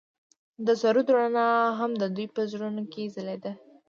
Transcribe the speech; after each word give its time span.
د 0.65 0.67
سرود 0.81 1.07
رڼا 1.15 1.47
هم 1.79 1.91
د 2.01 2.03
دوی 2.15 2.27
په 2.35 2.41
زړونو 2.51 2.81
کې 2.91 3.11
ځلېده. 3.15 3.51